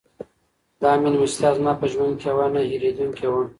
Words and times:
دا 0.81 0.91
مېلمستیا 1.01 1.49
زما 1.57 1.73
په 1.79 1.85
ژوند 1.91 2.13
کې 2.21 2.27
یوه 2.31 2.47
نه 2.53 2.61
هېرېدونکې 2.69 3.25
وه. 3.31 3.41